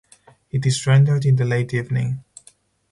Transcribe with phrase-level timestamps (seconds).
[0.49, 2.23] It is rendered in the late evening.